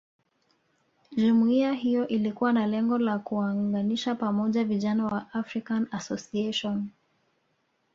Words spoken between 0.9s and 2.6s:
Jumuiya hiyo ilikuwa